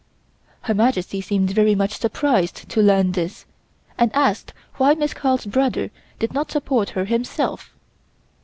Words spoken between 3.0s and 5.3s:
this, and asked why Miss